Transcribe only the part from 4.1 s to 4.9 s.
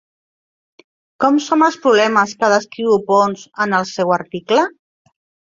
article?